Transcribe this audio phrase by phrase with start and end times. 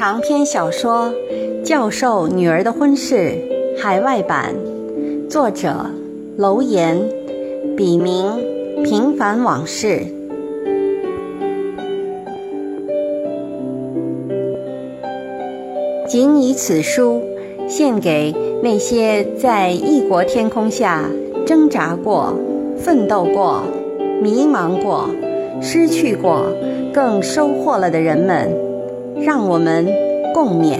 [0.00, 1.12] 长篇小说
[1.62, 3.34] 《教授女儿的婚事》
[3.78, 4.54] 海外版，
[5.28, 5.84] 作者
[6.38, 6.98] 楼岩，
[7.76, 8.24] 笔名
[8.82, 10.00] 平凡往事。
[16.08, 17.20] 仅以此书
[17.68, 21.04] 献给那些在异国天空下
[21.44, 22.34] 挣扎过、
[22.74, 23.64] 奋斗过、
[24.22, 25.10] 迷茫过、
[25.60, 26.46] 失去过，
[26.90, 28.69] 更收获了的人们。
[29.22, 29.86] 让我们
[30.32, 30.78] 共勉。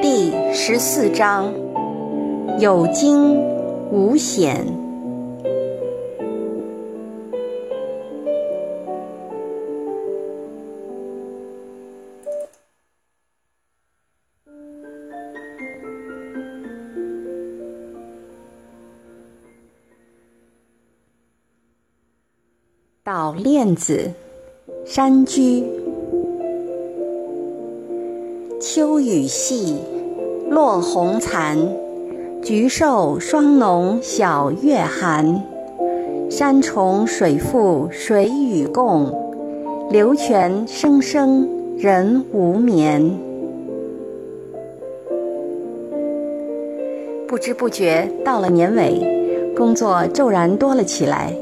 [0.00, 1.52] 第十四章：
[2.58, 3.36] 有惊
[3.90, 4.89] 无险。
[23.32, 24.10] 链子，
[24.84, 25.64] 山居。
[28.60, 29.76] 秋雨细，
[30.48, 31.58] 落红残。
[32.42, 35.42] 菊瘦霜浓晓月寒。
[36.30, 39.12] 山重水复谁与共？
[39.90, 43.18] 流泉声声人无眠。
[47.26, 51.34] 不知不觉到了年尾，工作骤然多了起来。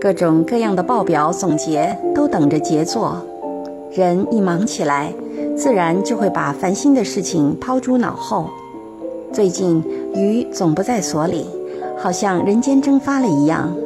[0.00, 3.16] 各种各样的报表总结都等着杰做，
[3.90, 5.12] 人一忙起来，
[5.56, 8.48] 自然就会把烦心的事情抛诸脑后。
[9.32, 9.82] 最近
[10.14, 11.44] 鱼总不在所里，
[11.96, 13.76] 好像人间蒸发了一样。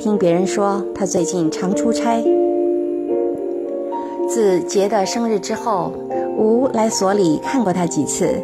[0.00, 2.20] 听别人说，他最近常出差。
[4.28, 5.92] 自杰的生日之后，
[6.36, 8.34] 吴来所里看过他几次，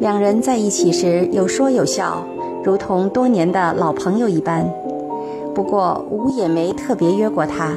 [0.00, 2.24] 两人在一起时有说有笑，
[2.64, 4.66] 如同多年的老朋友一般。
[5.54, 7.76] 不过吴也没特别约过他，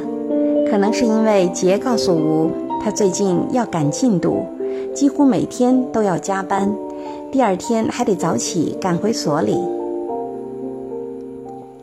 [0.70, 2.50] 可能是因为杰告诉吴，
[2.82, 4.46] 他最近要赶进度，
[4.94, 6.74] 几乎每天都要加班，
[7.32, 9.58] 第二天还得早起赶回所里。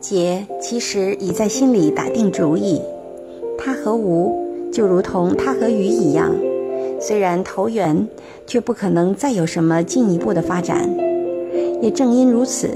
[0.00, 2.80] 杰其实已在心里打定主意，
[3.58, 4.32] 他和吴
[4.72, 6.34] 就如同他和鱼一样，
[7.00, 8.08] 虽然投缘，
[8.46, 10.88] 却不可能再有什么进一步的发展。
[11.82, 12.70] 也正因如此。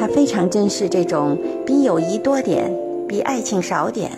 [0.00, 2.72] 他非常珍视这种比友谊多点、
[3.06, 4.10] 比爱情少点、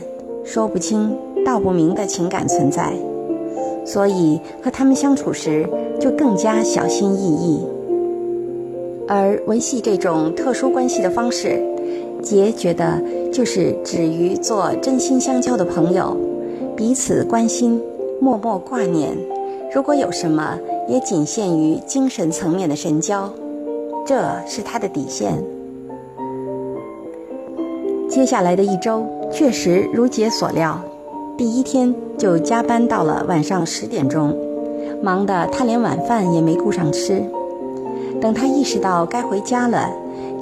[0.44, 2.93] 说不清道不明的情感存在，
[3.84, 7.66] 所以和他们相处时就更加小心翼翼。
[9.09, 11.60] 而维系这种特殊关系的方式，
[12.22, 16.16] 杰觉得就是止于做真心相交的朋友，
[16.76, 17.82] 彼此关心、
[18.21, 19.10] 默默挂念。
[19.75, 20.56] 如果有什么，
[20.88, 23.28] 也仅限于精神层面的神交，
[24.06, 25.42] 这是他的底线。
[28.12, 30.78] 接下来的一周，确实如姐所料，
[31.34, 34.37] 第一天就加班到了晚上十点钟，
[35.03, 37.25] 忙得他连晚饭也没顾上吃。
[38.21, 39.89] 等他意识到该回家了，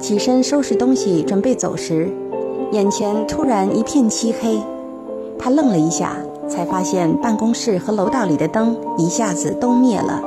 [0.01, 2.09] 起身收拾东西准备走时，
[2.73, 4.59] 眼前突然一片漆黑。
[5.39, 6.17] 他愣了一下，
[6.49, 10.21] 才发现办公室和楼道里的灯一下子都灭了。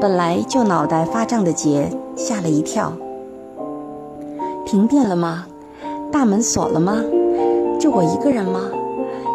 [0.00, 2.90] 本来就脑袋发胀的杰吓了一跳
[4.64, 5.44] ：“停电了吗？”
[6.14, 7.02] 大门锁了吗？
[7.80, 8.70] 就我一个人吗？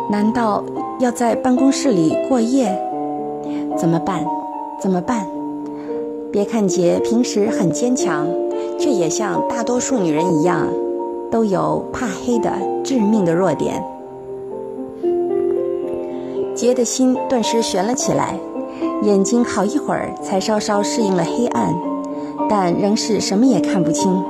[0.10, 0.64] 难道
[1.02, 2.74] 要在办公室里过夜？
[3.78, 4.26] 怎么办？
[4.80, 5.28] 怎么办？
[6.32, 8.26] 别看杰平时很坚强，
[8.80, 10.68] 却也像大多数女人一样，
[11.30, 12.50] 都有怕黑的
[12.82, 13.84] 致命的弱点。
[16.56, 18.40] 杰的心顿时悬了起来，
[19.04, 21.76] 眼睛好一会儿才稍稍适应了黑暗，
[22.50, 24.24] 但仍是什么也看不清。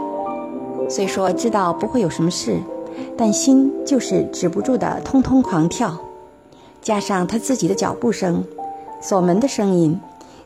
[0.89, 2.57] 虽说知道不会有什么事，
[3.15, 5.95] 但心就是止不住的通通狂跳。
[6.81, 8.43] 加上他自己的脚步声、
[8.99, 9.99] 锁门的声音，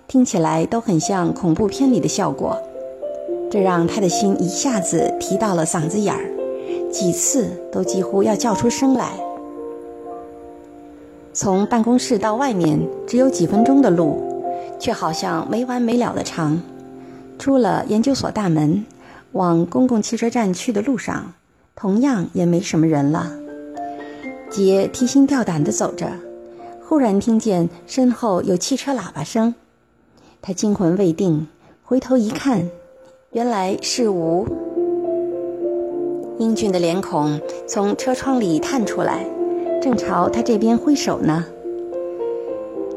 [0.07, 2.57] 听起来都很像恐怖片里的效果，
[3.49, 6.25] 这让他的心一下子提到了嗓子眼儿，
[6.91, 9.11] 几次都几乎要叫出声来。
[11.31, 14.21] 从办公室到外面只有几分钟的路，
[14.77, 16.61] 却好像没完没了的长。
[17.39, 18.85] 出了研究所大门。
[19.33, 21.33] 往公共汽车站去的路上，
[21.75, 23.31] 同样也没什么人了。
[24.49, 26.07] 杰提心吊胆地走着，
[26.87, 29.55] 忽然听见身后有汽车喇叭声，
[30.41, 31.47] 他惊魂未定，
[31.83, 32.69] 回头一看，
[33.31, 34.47] 原来是吴。
[36.37, 39.25] 英俊的脸孔从车窗里探出来，
[39.81, 41.43] 正朝他这边挥手呢。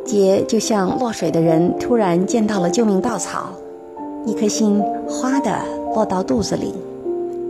[0.04, 3.50] 杰就像落水的人突然见到了救命稻草，
[4.26, 5.75] 一颗心哗的。
[5.96, 6.75] 落到肚子里，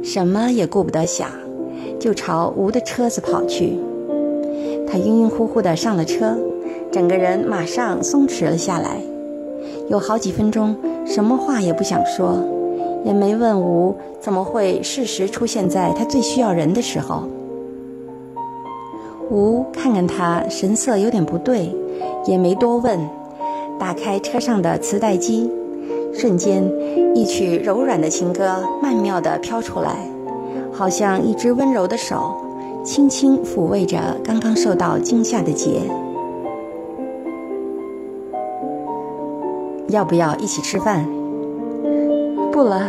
[0.04, 1.28] 什么也顾不得想，
[1.98, 3.76] 就朝吴的车子跑去。
[4.87, 6.38] 他晕晕乎乎地上了车，
[6.93, 9.00] 整个人马上松弛了下来，
[9.88, 12.37] 有好几分钟什么话也不想说，
[13.04, 17.25] 也没问吴怎么会适时出现在他最需要人的时候。
[19.28, 21.69] 吴看看他神色有点不对，
[22.25, 22.96] 也没多问，
[23.76, 25.50] 打开车上的磁带机，
[26.18, 26.64] 瞬间
[27.14, 30.08] 一曲柔软的情歌曼妙地飘出来，
[30.72, 32.34] 好像一只温柔的手。
[32.82, 35.82] 轻轻抚慰着刚刚受到惊吓的杰。
[39.88, 41.04] 要不要一起吃饭？
[42.52, 42.88] 不了，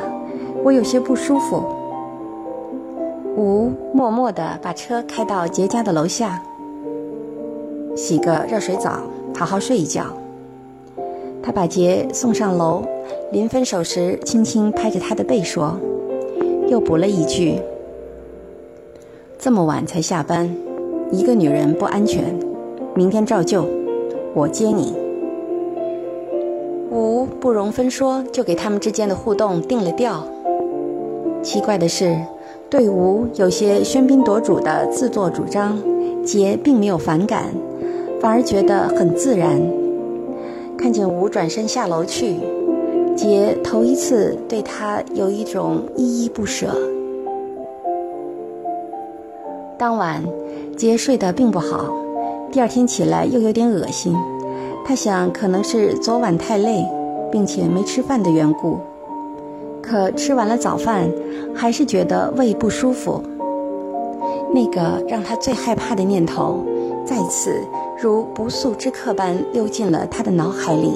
[0.64, 1.64] 我有些不舒服。
[3.36, 6.42] 吴默默地把车开到杰家的楼下，
[7.96, 9.02] 洗个热水澡，
[9.36, 10.06] 好好睡一觉。
[11.42, 12.84] 他把杰送上楼，
[13.32, 15.80] 临分手时轻轻拍着他的背说，
[16.70, 17.60] 又补了一句。
[19.38, 20.56] 这么晚才下班，
[21.12, 22.24] 一个女人不安全。
[22.96, 23.66] 明天照旧，
[24.34, 24.94] 我接你。
[26.90, 30.26] 吴不容分说，就给他们之间的互动定了调。
[31.44, 32.18] 奇怪的是，
[32.70, 35.78] 对吴有些喧宾夺主的自作主张，
[36.26, 37.54] 杰并没有反感，
[38.20, 39.62] 反而觉得很自然。
[40.78, 42.36] 看见吴转身下楼去，
[43.18, 46.68] 杰头一次对他有一种依依不舍。
[49.76, 50.24] 当晚，
[50.78, 51.92] 杰睡得并不好，
[52.52, 54.16] 第二天起来又有点恶心。
[54.86, 56.86] 他想，可能是昨晚太累，
[57.32, 58.78] 并且没吃饭的缘故。
[59.82, 61.12] 可吃完了早饭，
[61.56, 63.20] 还是觉得胃不舒服。
[64.54, 66.64] 那个让他最害怕的念头，
[67.04, 67.60] 再次
[68.00, 70.94] 如不速之客般溜进了他的脑海里：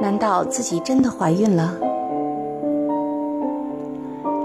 [0.00, 1.76] 难道自己真的怀孕了？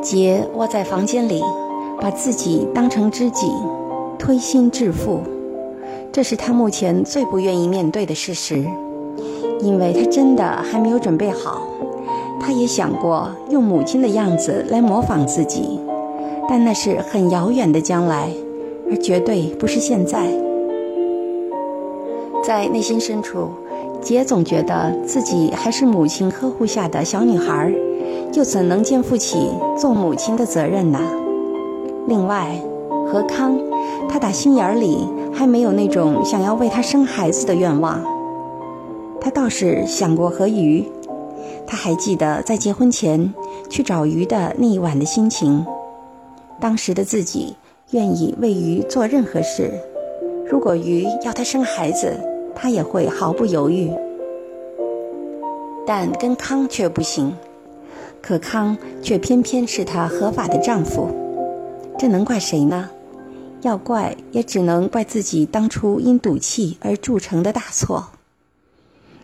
[0.01, 1.41] 杰窝在房间里。
[1.97, 3.47] 把自己当成知己，
[4.19, 5.21] 推心置腹，
[6.11, 8.65] 这是他目前最不愿意面对的事实，
[9.61, 11.61] 因为他真的还没有准备好。
[12.37, 15.79] 他也想过用母亲的样子来模仿自己，
[16.49, 18.29] 但那是很遥远的将来，
[18.91, 20.27] 而绝对不是现在。
[22.43, 23.47] 在内心深处，
[24.05, 27.73] 杰总觉得自己还是母亲呵护下的小女孩，
[28.33, 30.99] 又怎能肩负起做母亲的责任呢？
[32.07, 32.55] 另外，
[33.11, 33.59] 何康，
[34.07, 34.99] 他打心眼里
[35.33, 37.99] 还没有那种想要为他生孩子的愿望。
[39.19, 40.85] 他倒是想过和鱼，
[41.65, 43.33] 他还记得在结婚前
[43.71, 45.65] 去找鱼的那一晚的心情。
[46.61, 47.55] 当时的自己
[47.89, 49.71] 愿意为鱼做任何事，
[50.47, 52.15] 如果鱼要他生孩子，
[52.55, 53.91] 他也会毫不犹豫。
[55.85, 57.35] 但跟康却不行，
[58.21, 61.09] 可康却偏偏是她合法的丈夫。
[61.99, 62.89] 这能怪谁呢？
[63.61, 68.07] 要怪也只能怪自己当初因赌气而铸成的大错。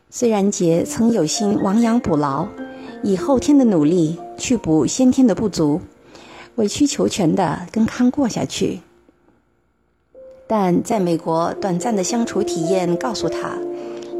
[0.09, 2.47] 虽然杰曾有心亡羊补牢，
[3.03, 5.81] 以后天的努力去补先天的不足，
[6.55, 8.79] 委曲求全地跟康过下去，
[10.51, 13.57] 但在美国短暂的相处体验告诉他，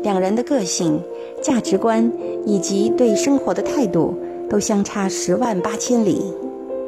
[0.02, 0.98] 两人的个性、
[1.44, 2.10] 价值观
[2.46, 4.16] 以及对生活的态度
[4.50, 6.24] 都相差十万八千里。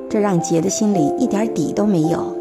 [0.10, 2.34] 这让杰的心里一点底都没有，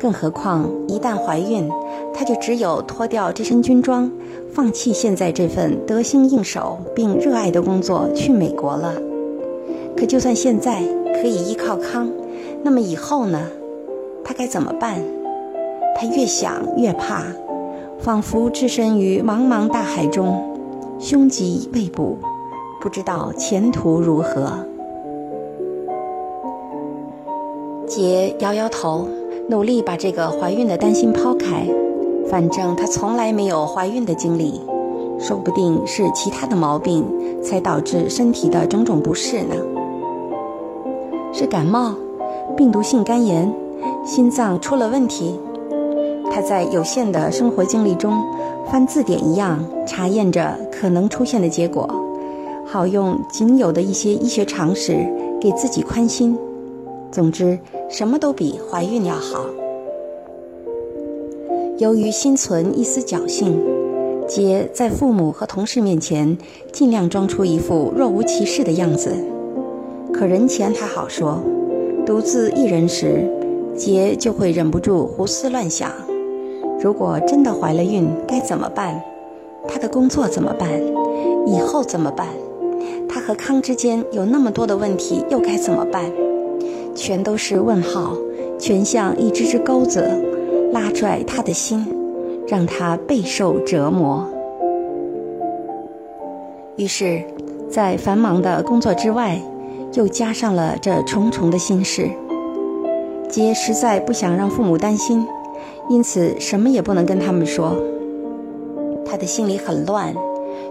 [0.00, 1.68] 更何况一旦怀孕，
[2.14, 4.10] 她就只有脱掉这身军装，
[4.54, 8.94] 放弃现在这份得心应手并热爱的工作，去美国了。
[9.94, 10.82] 可就算现在
[11.20, 12.10] 可以依靠康，
[12.62, 13.38] 那么以后呢？
[14.24, 14.98] 她该怎么办？
[15.94, 17.24] 她越想越怕，
[17.98, 20.42] 仿佛置身于茫茫大海中，
[20.98, 22.16] 胸极未卜，
[22.80, 24.52] 不知道前途如何。
[27.86, 29.06] 杰摇摇头，
[29.48, 31.66] 努力把这个怀孕的担心抛开。
[32.28, 34.60] 反正她从来没有怀孕的经历，
[35.18, 37.04] 说不定是其他的毛病
[37.42, 39.54] 才导致身体的种种不适呢。
[41.32, 41.94] 是感冒、
[42.56, 43.52] 病毒性肝炎、
[44.04, 45.38] 心脏出了问题。
[46.32, 48.24] 他在有限的生活经历中，
[48.70, 51.88] 翻字典一样查验着可能出现的结果，
[52.64, 54.96] 好用仅有的一些医学常识
[55.38, 56.36] 给自己宽心。
[57.10, 57.58] 总之，
[57.90, 59.44] 什么都比怀孕要好。
[61.76, 63.60] 由于心存一丝侥幸，
[64.26, 66.38] 杰在父母和同事面前
[66.72, 69.14] 尽量装出一副若无其事的样子。
[70.14, 71.42] 可人前还好说，
[72.06, 73.28] 独自一人时，
[73.76, 75.90] 杰就会忍不住胡思乱想：
[76.82, 79.00] 如果真的怀了孕，该怎么办？
[79.68, 80.68] 他的工作怎么办？
[81.46, 82.26] 以后怎么办？
[83.08, 86.02] 他和康之间有那么多的问题，又该怎么办？
[86.92, 88.16] 全都是问号，
[88.58, 90.10] 全像一只只钩子，
[90.72, 91.86] 拉拽他的心，
[92.48, 94.26] 让他备受折磨。
[96.74, 97.22] 于是，
[97.70, 99.40] 在繁忙的工作之外，
[99.92, 102.10] 又加上了这重重的心事。
[103.28, 105.24] 杰实在不想让父母担心，
[105.88, 107.76] 因此什么也不能跟他们说。
[109.04, 110.14] 他的心里很乱，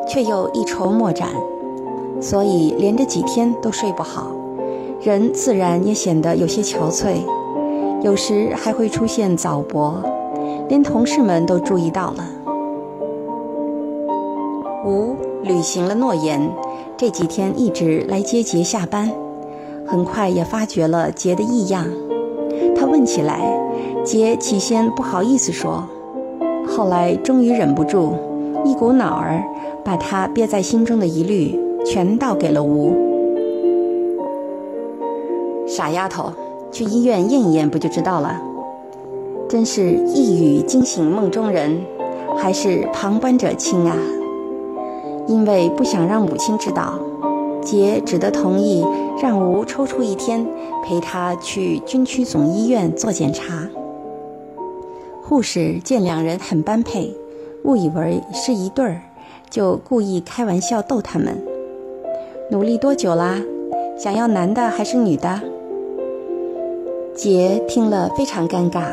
[0.07, 1.27] 却又一筹莫展，
[2.19, 4.31] 所以连着几天都睡不好，
[5.01, 7.17] 人自然也显得有些憔悴，
[8.01, 10.01] 有时还会出现早搏，
[10.69, 12.25] 连同事们都注意到了。
[14.83, 16.51] 吴履行了诺言，
[16.97, 19.11] 这几天一直来接杰下班，
[19.85, 21.85] 很快也发觉了杰的异样。
[22.75, 23.39] 他问起来，
[24.03, 25.83] 杰起先不好意思说，
[26.67, 28.13] 后来终于忍不住，
[28.65, 29.43] 一股脑儿
[29.83, 32.93] 把他憋在心中的疑虑全倒给了吴。
[35.67, 36.33] 傻丫头，
[36.71, 38.41] 去医院验一验不就知道了？
[39.47, 41.79] 真是一语惊醒梦中人，
[42.37, 43.95] 还是旁观者清啊！
[45.27, 46.95] 因为不想让母亲知道。
[47.61, 48.83] 杰只得同意
[49.21, 50.43] 让吴抽出一天
[50.83, 53.69] 陪他去军区总医院做检查。
[55.31, 57.15] 护士见两人很般配，
[57.63, 59.01] 误以为是一对儿，
[59.49, 61.41] 就故意开玩笑逗他们
[62.51, 63.41] ：“努力多久啦？
[63.97, 65.41] 想要男的还是女的？”
[67.15, 68.83] 杰听了非常尴尬，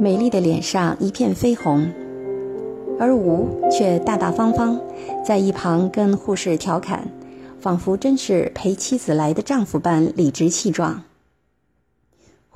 [0.00, 1.88] 美丽的脸上一片绯红，
[2.98, 4.80] 而吴却大大方方，
[5.24, 7.06] 在一旁跟护士调侃。
[7.60, 11.04] 仿佛真是陪妻子来的丈夫般理直气壮。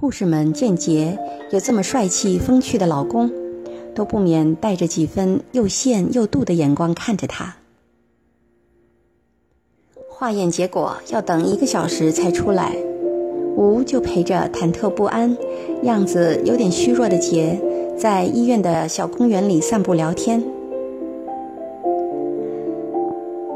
[0.03, 1.17] 护士们见杰
[1.53, 3.31] 有这么帅气风趣的老公，
[3.95, 7.55] 都不免带着几分又羡又妒的眼光看着他。
[10.09, 12.75] 化验结果要等一个小时才出来，
[13.55, 15.37] 吴就陪着忐忑不安、
[15.85, 17.61] 样子有点虚弱的杰，
[17.97, 20.43] 在医院的小公园里散步聊天。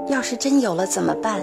[0.09, 1.41] 要是真有了怎么办？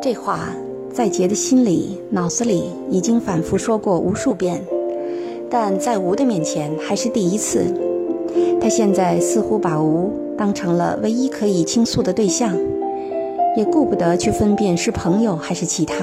[0.00, 0.54] 这话
[0.98, 4.60] 在杰的心里、脑子里已经反复说过无数遍，
[5.48, 7.72] 但在吴的面前还是第一次。
[8.60, 12.52] 他现在似乎把吴当成了唯一可以倾诉的对象，
[13.56, 15.94] 也顾不得去分辨是朋友还是其他。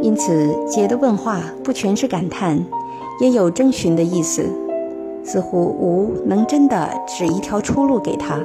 [0.00, 2.64] 因此，杰的问话不全是感叹，
[3.20, 4.44] 也有征询的意思，
[5.24, 8.38] 似乎吴能真的指一条出路给他。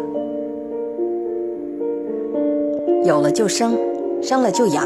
[3.03, 3.77] 有了就生，
[4.23, 4.83] 生了就养，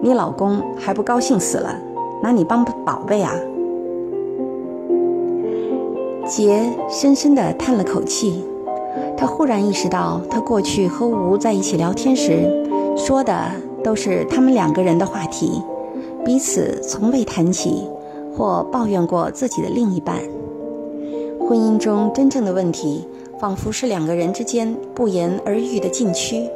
[0.00, 1.74] 你老公还不高兴死了，
[2.22, 3.34] 拿你当宝贝啊！
[6.26, 8.44] 杰深深地叹了口气，
[9.16, 12.64] 他忽然意识到，他过去和吴在一起聊天时，
[12.96, 13.50] 说的
[13.82, 15.62] 都是他们两个人的话题，
[16.24, 17.88] 彼此从未谈起
[18.36, 20.16] 或抱怨过自己的另一半。
[21.40, 23.04] 婚姻中真正的问题，
[23.40, 26.48] 仿佛是两个人之间不言而喻的禁区。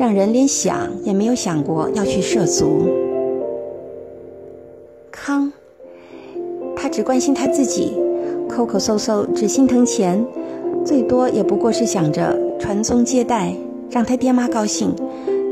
[0.00, 2.88] 让人连想也没有想过要去涉足。
[5.10, 5.52] 康，
[6.74, 7.92] 他只关心他自己，
[8.48, 10.24] 抠抠搜搜，只心疼钱，
[10.86, 13.52] 最多也不过是想着传宗接代，
[13.90, 14.94] 让他爹妈高兴，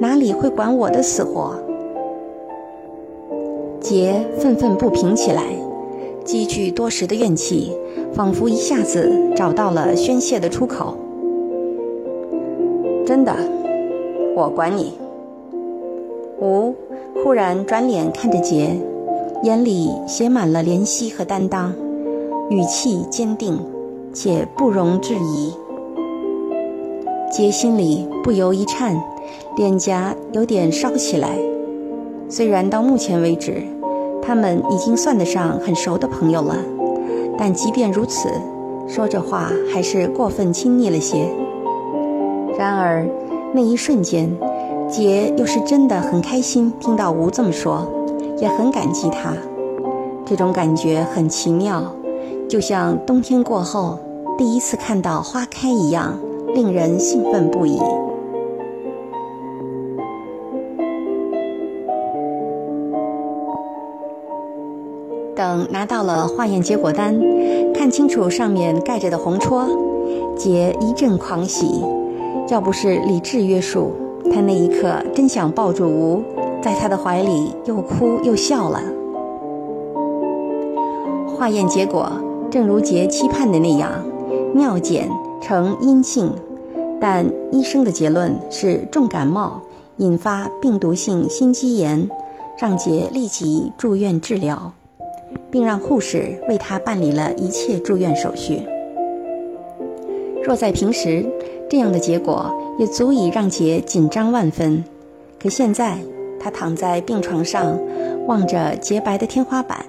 [0.00, 1.54] 哪里会管我的死活？
[3.80, 5.44] 杰愤愤不平起来，
[6.24, 7.76] 积聚多时的怨气，
[8.14, 10.96] 仿佛一下子找到了宣泄的出口。
[13.04, 13.57] 真的。
[14.38, 14.92] 我管你。
[16.40, 16.72] 吴
[17.24, 18.70] 忽然转脸看着杰，
[19.42, 21.74] 眼里写满了怜惜和担当，
[22.48, 23.58] 语气坚定
[24.12, 25.52] 且不容置疑。
[27.32, 28.94] 杰心里不由一颤，
[29.56, 31.30] 脸颊有点烧起来。
[32.28, 33.64] 虽然到目前为止，
[34.22, 36.54] 他们已经算得上很熟的朋友了，
[37.36, 38.28] 但即便如此，
[38.86, 41.28] 说这话还是过分亲昵了些。
[42.56, 43.04] 然而。
[43.54, 44.30] 那一瞬间，
[44.88, 47.86] 杰又是真的很开心，听到吴这么说，
[48.38, 49.32] 也很感激他。
[50.24, 51.82] 这种感觉很奇妙，
[52.48, 53.98] 就像冬天过后
[54.36, 56.18] 第一次看到花开一样，
[56.54, 57.80] 令人兴奋不已。
[65.34, 67.18] 等拿到了化验结果单，
[67.72, 69.64] 看清楚上面盖着的红戳，
[70.36, 71.82] 杰一阵狂喜。
[72.50, 73.92] 要不是理智约束，
[74.32, 76.22] 他那一刻真想抱住吴，
[76.62, 78.80] 在他的怀里又哭又笑了。
[81.26, 82.10] 化验结果
[82.50, 83.90] 正如杰期盼的那样，
[84.54, 85.08] 尿检
[85.40, 86.32] 呈阴性，
[87.00, 89.60] 但医生的结论是重感冒
[89.98, 92.08] 引发病毒性心肌炎，
[92.58, 94.72] 让杰立即住院治疗。
[95.50, 98.62] 并让护士为他办理了一切住院手续。
[100.44, 101.24] 若在平时，
[101.68, 104.84] 这样的结果也足以让杰紧张万分。
[105.38, 105.98] 可现在，
[106.40, 107.78] 他躺在病床上，
[108.26, 109.86] 望着洁白的天花板，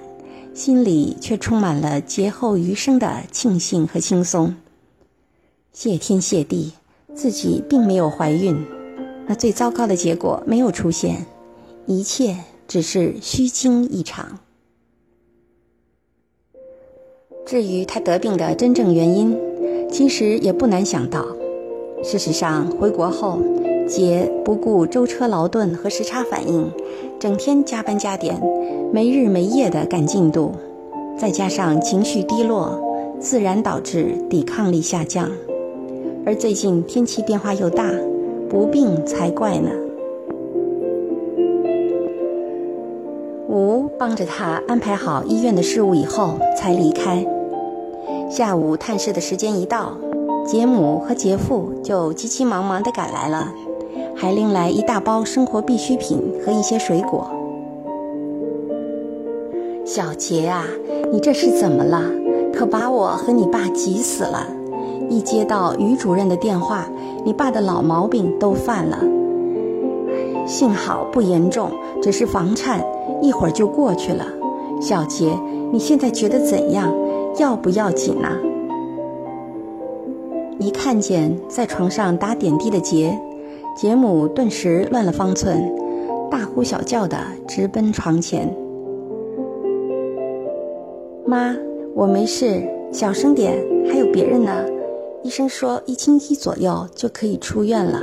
[0.54, 4.54] 心里却充满了劫后余生的庆幸和轻松。
[5.72, 6.72] 谢天谢地，
[7.14, 8.64] 自己并没有怀孕，
[9.26, 11.26] 那最糟糕的结果没有出现，
[11.86, 12.36] 一切
[12.68, 14.38] 只是虚惊一场。
[17.46, 19.36] 至于他得病的真正原因，
[19.90, 21.24] 其实也不难想到。
[22.02, 23.38] 事实上，回国后，
[23.86, 26.70] 杰不顾舟车劳顿和时差反应，
[27.18, 28.40] 整天加班加点，
[28.90, 30.52] 没日没夜的赶进度，
[31.18, 32.80] 再加上情绪低落，
[33.20, 35.30] 自然导致抵抗力下降。
[36.24, 37.90] 而最近天气变化又大，
[38.48, 39.68] 不病才怪呢。
[43.48, 47.26] 吴帮着他安排好医院的事务以后，才离开。
[48.30, 49.96] 下午探视的时间一到，
[50.50, 53.54] 杰母和杰父就急急忙忙地赶来了，
[54.16, 57.30] 还拎来一大包生活必需品和一些水果。
[59.84, 60.64] 小杰啊，
[61.12, 62.02] 你这是怎么了？
[62.52, 64.44] 可把我和你爸急死了！
[65.08, 66.84] 一接到于主任的电话，
[67.24, 68.98] 你爸的老毛病都犯了。
[70.48, 71.70] 幸好不严重，
[72.02, 72.84] 只是房颤，
[73.22, 74.26] 一会儿就过去了。
[74.82, 75.32] 小杰，
[75.70, 76.92] 你现在觉得怎样？
[77.38, 78.30] 要不要紧呐？
[80.60, 83.18] 一看见在床上打点滴的杰，
[83.74, 85.74] 杰母顿时乱了方寸，
[86.30, 87.16] 大呼小叫的
[87.48, 88.54] 直奔床前。
[91.24, 91.56] 妈，
[91.94, 92.62] 我没事，
[92.92, 93.56] 小声点，
[93.90, 94.52] 还有别人呢。
[95.22, 98.02] 医生说一星期左右就可以出院了。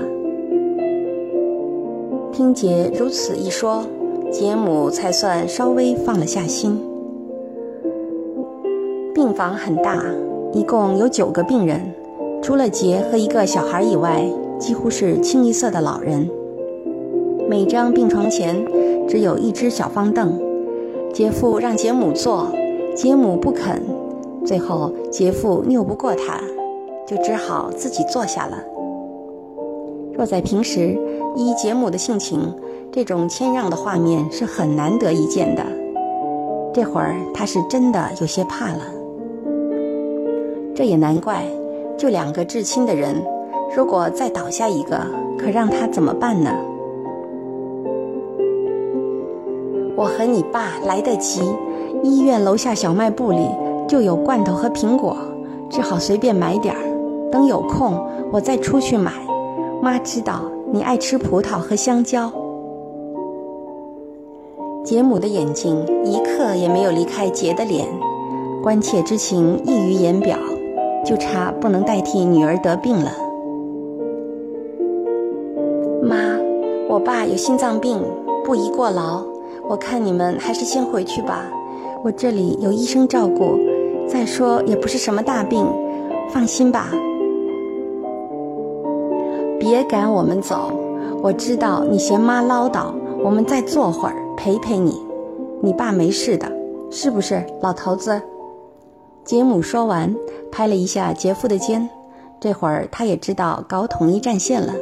[2.32, 3.84] 听杰如此一说，
[4.32, 6.82] 杰母才算稍微放了下心。
[9.14, 10.04] 病房很大，
[10.54, 11.94] 一共有九个病人，
[12.42, 14.24] 除了杰和一个小孩以外，
[14.58, 16.30] 几乎是清一色的老人。
[17.50, 18.66] 每张病床前
[19.08, 20.40] 只有一只小方凳，
[21.14, 22.48] 杰父让杰母坐，
[22.96, 23.82] 杰母不肯，
[24.46, 26.42] 最后杰父拗不过他。
[27.08, 28.58] 就只好自己坐下了。
[30.12, 31.00] 若在平时，
[31.38, 32.54] 依杰母的性情，
[32.92, 35.64] 这种谦让的画面是很难得一见的。
[36.74, 38.82] 这会儿他是真的有些怕了。
[40.76, 41.46] 这也难怪，
[41.98, 43.16] 就两个至亲的人，
[43.76, 45.02] 如果再倒下一个，
[45.38, 46.52] 可让他怎么办呢？
[49.96, 51.42] 我和你爸来得及，
[52.04, 53.50] 医院楼下小卖部里
[53.88, 55.18] 就有罐头和苹果，
[55.70, 56.82] 只好随便买点儿。
[57.32, 58.00] 等有空，
[58.32, 59.12] 我再出去买。
[59.82, 62.32] 妈知道你爱吃葡萄和香蕉。
[64.84, 67.88] 杰姆的眼睛一刻也没有离开杰的脸，
[68.62, 70.38] 关切之情溢于言表，
[71.08, 73.10] 就差不能代替女儿得病了。
[76.04, 76.18] 妈，
[76.90, 77.98] 我爸有心脏病，
[78.44, 79.24] 不宜过劳。
[79.70, 81.46] 我看你们还是先回去吧，
[82.04, 83.58] 我这里有医生照顾。
[84.06, 85.66] 再说也不是什么大病，
[86.30, 86.90] 放心吧。
[89.58, 90.72] 别赶我们走，
[91.24, 92.88] 我知道你嫌妈唠叨，
[93.24, 95.02] 我们再坐会儿陪陪你。
[95.62, 96.52] 你爸没事的，
[96.90, 98.22] 是不是，老头子？
[99.26, 100.16] 杰姆说完，
[100.58, 101.88] 拍了一下杰夫的肩。
[102.40, 104.74] 这会儿他也知道搞统一战线了。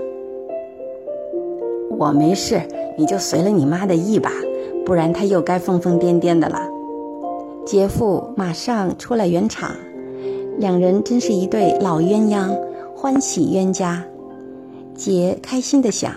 [1.98, 2.62] 我没事，
[2.98, 4.32] 你就随了你妈的意吧，
[4.86, 6.62] 不然他又该疯疯癫癫的了。
[7.66, 9.76] 杰夫马上出来圆场，
[10.58, 12.58] 两人真是一对老鸳鸯，
[12.96, 14.02] 欢喜冤家。
[14.94, 16.16] 杰开心的想。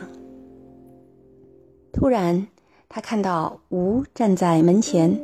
[1.93, 2.47] 突然，
[2.89, 5.21] 他看到吴站在门前，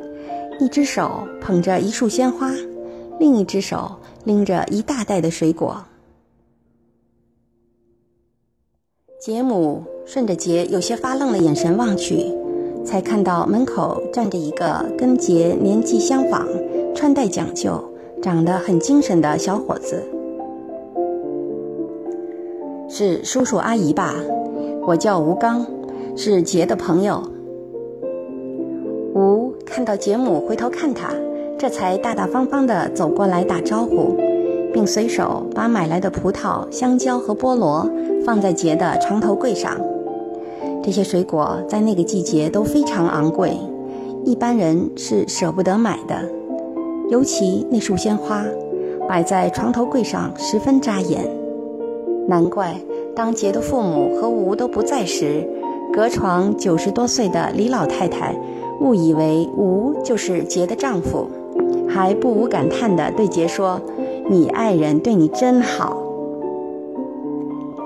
[0.59, 2.51] 一只手捧着一束鲜花，
[3.21, 3.93] 另一只手
[4.25, 5.85] 拎着一大袋的水果。
[9.21, 12.31] 杰姆顺着杰有些发愣的眼神望去，
[12.85, 16.47] 才看到门口站着一个跟杰年纪相仿、
[16.95, 17.83] 穿戴讲究、
[18.21, 20.03] 长得很精神的小伙子。
[22.89, 24.15] 是叔叔阿姨吧？
[24.87, 25.67] 我叫吴刚，
[26.15, 27.23] 是杰的朋友。
[29.15, 31.15] 吴看到杰姆回头看他，
[31.65, 34.15] 这才大大方方地走过来打招呼，
[34.71, 37.91] 并随手把买来的葡萄、香蕉和菠萝
[38.23, 39.75] 放在杰的床头柜上。
[40.83, 43.57] 这些水果在那个季节都非常昂贵，
[44.27, 46.15] 一般人是舍不得买的。
[47.09, 48.45] 尤其那束鲜花，
[49.09, 51.27] 摆在床头柜上十分扎眼。
[52.29, 52.79] 难怪，
[53.17, 55.49] 当杰的父母和吴都不在时，
[55.95, 58.37] 隔床九十多岁的李老太太
[58.83, 61.27] 误以为吴就是杰的丈夫，
[61.95, 63.81] 还不无感叹地对杰说
[64.29, 66.03] ：“你爱人对你真好。”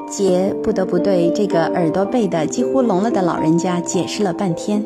[0.09, 4.83] 杰不得不对这个耳朵背的几乎聋了的老人家解释了半天。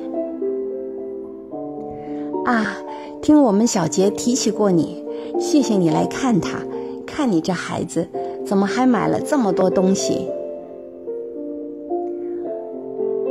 [2.44, 2.76] 啊，
[3.22, 5.04] 听我们小杰提起过你，
[5.38, 6.58] 谢谢你来看他，
[7.06, 8.08] 看你这孩子
[8.44, 10.28] 怎么还买了这么多东西。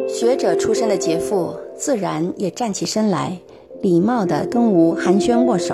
[0.07, 3.37] 学者出身的杰父自然也站起身来，
[3.81, 5.73] 礼貌地跟吴寒暄握手。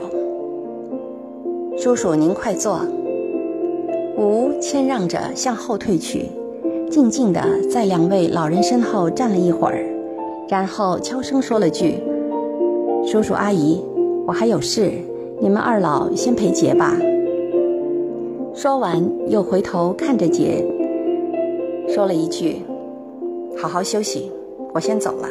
[1.78, 2.80] 叔叔您快坐。
[4.17, 6.28] 吴谦让着向后退去，
[6.89, 9.86] 静静地在两位老人身后站了一会儿，
[10.48, 11.96] 然后悄声说了句
[13.06, 13.84] ：“叔叔阿姨，
[14.26, 14.89] 我还有事，
[15.41, 16.98] 你们二老先陪杰吧。”
[18.56, 20.65] 说完，又回头看着杰，
[21.89, 22.62] 说了一句
[23.62, 24.32] ：“好好休息，
[24.74, 25.28] 我先走了。”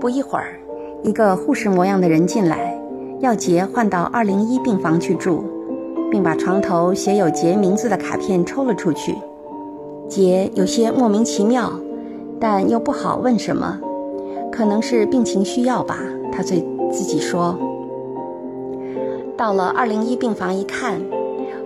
[0.00, 0.58] 不一会儿，
[1.02, 2.78] 一个护士模样的人进来，
[3.20, 5.44] 要杰换到二零一病房去住。
[6.10, 9.14] 并把床头写有杰名字的卡片抽了出去。
[10.08, 11.70] 杰有些莫名其妙，
[12.40, 13.78] 但又不好问什么，
[14.50, 15.98] 可能是病情需要吧。
[16.32, 17.54] 他对自己说
[19.36, 20.98] ：“到了二零一病房一看，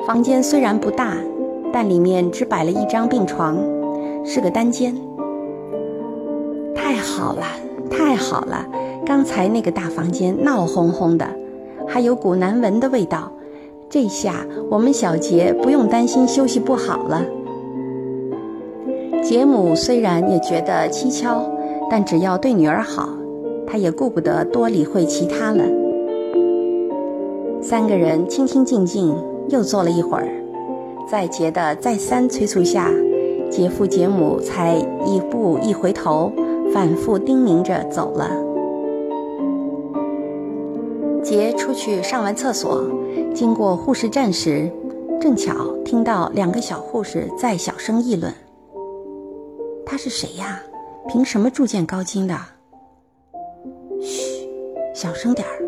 [0.07, 1.17] 房间虽然不大，
[1.73, 3.57] 但里面只摆了一张病床，
[4.25, 4.93] 是个单间。
[6.75, 7.45] 太好了，
[7.93, 8.67] 太好了！
[9.05, 11.27] 刚才那个大房间闹哄哄的，
[11.87, 13.31] 还有股难闻的味道。”
[13.91, 17.23] 这下我们小杰不用担心休息不好了。
[19.23, 21.45] 杰母虽然也觉得蹊跷，
[21.91, 23.11] 但只要对女儿好，
[23.67, 25.63] 她也顾不得多理会其他了。
[27.61, 29.15] 三个人清清静静
[29.51, 30.27] 又坐了一会儿，
[31.07, 32.91] 在杰的再三催促下，
[33.51, 36.33] 杰父杰母才一步一回头，
[36.73, 38.31] 反复叮咛着走了。
[41.23, 42.85] 杰出去上完厕所，
[43.35, 44.71] 经过护士站时，
[45.21, 45.55] 正巧
[45.85, 48.33] 听到两个小护士在小声议论
[49.87, 50.61] ：“他是谁呀？
[51.09, 52.37] 凭什么住进高金的
[54.01, 54.49] ？”“嘘，
[54.95, 55.63] 小声点儿。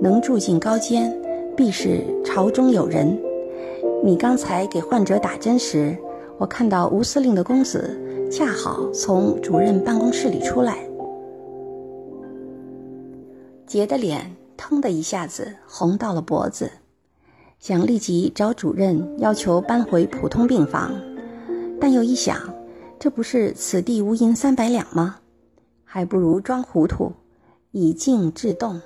[0.00, 1.12] 能住进高间，
[1.56, 3.18] 必是朝中有人。
[4.02, 5.96] 你刚才给患者打针时，
[6.38, 7.98] 我看到吴司令的公子
[8.30, 10.78] 恰好从主任办公室里出来。”
[13.66, 14.34] 杰的脸。
[14.60, 16.68] 腾的一下子红到了脖子，
[17.60, 20.92] 想立即找主任要求搬回普通病房，
[21.80, 22.36] 但又一想，
[22.98, 25.18] 这不是此地无银三百两吗？
[25.84, 27.12] 还不如装糊涂，
[27.70, 28.80] 以静制动，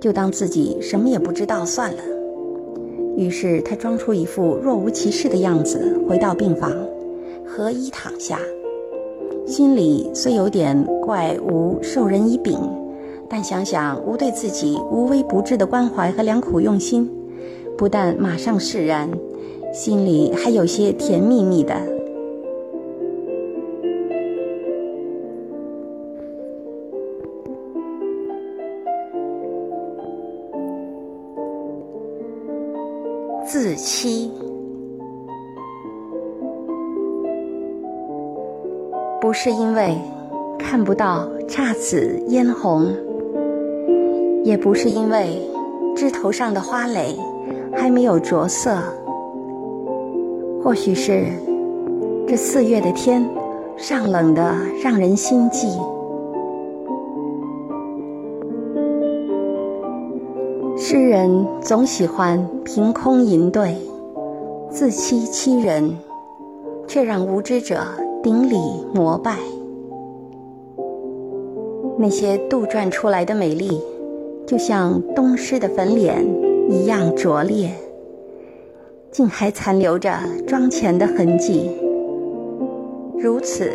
[0.00, 2.02] 就当自己什么也不知道算了。
[3.16, 6.72] 于是他装出一副若无其事的样子，回到病房，
[7.46, 8.40] 合衣躺下，
[9.46, 12.58] 心里虽有点怪吴授人以柄。
[13.26, 17.10] 但想想吴对自己无微不至的关怀和良苦用心，
[17.76, 19.10] 不但马上释然，
[19.72, 21.74] 心里还有些甜蜜蜜的。
[33.46, 34.30] 自欺，
[39.34, 39.94] 是因为
[40.58, 42.86] 看不到姹紫嫣红。
[44.44, 45.40] 也不是因为
[45.96, 47.16] 枝头上的花蕾
[47.74, 48.76] 还没有着色，
[50.62, 51.24] 或许是
[52.28, 53.26] 这四月的天
[53.76, 55.66] 尚冷的让人心悸。
[60.76, 63.74] 诗人总喜欢凭空吟对，
[64.68, 65.96] 自欺欺人，
[66.86, 67.82] 却让无知者
[68.24, 68.56] 顶礼
[68.94, 69.36] 膜拜。
[71.98, 73.78] 那些杜撰出来的美丽。
[74.46, 76.22] 就像东施的粉脸
[76.68, 77.70] 一样拙劣，
[79.10, 81.70] 竟还残留着妆前的痕迹。
[83.18, 83.70] 如此，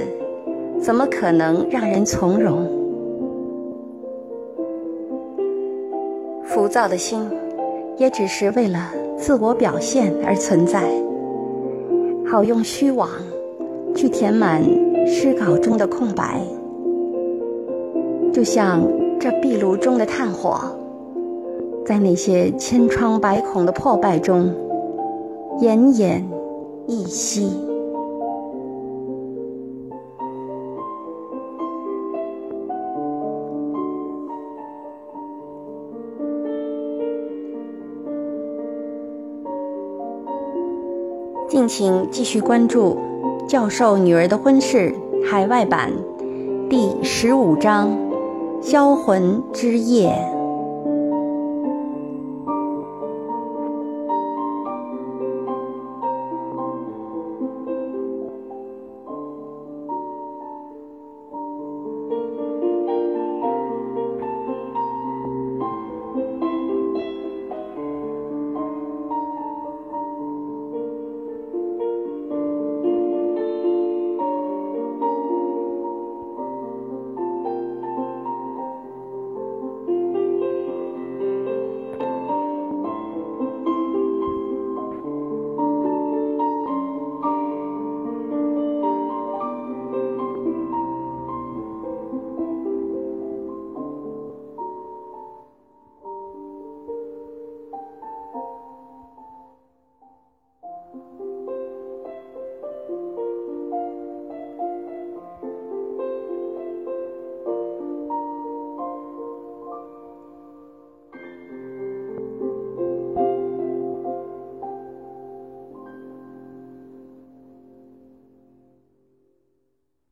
[0.79, 2.67] 怎么可能让人从容？
[6.45, 7.27] 浮躁的心，
[7.97, 10.83] 也只是为了自我表现而存在，
[12.27, 13.09] 好用虚妄
[13.99, 14.63] 去填满
[15.05, 16.41] 诗稿中的空白，
[18.31, 18.81] 就像。
[19.21, 20.61] 这壁炉中的炭火，
[21.85, 24.49] 在那些千疮百孔的破败中，
[25.59, 26.23] 奄奄
[26.87, 27.51] 一息。
[41.49, 42.95] 敬请继续关注
[43.49, 44.93] 《教授女儿的婚事
[45.27, 45.91] 海外版
[46.69, 47.97] 第十五章
[48.61, 50.38] 销魂之夜。